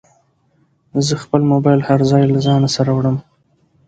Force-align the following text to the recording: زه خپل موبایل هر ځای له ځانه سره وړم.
زه 1.07 1.13
خپل 1.23 1.41
موبایل 1.51 1.81
هر 1.89 1.99
ځای 2.11 2.23
له 2.33 2.39
ځانه 2.47 2.69
سره 2.75 2.91
وړم. 2.93 3.17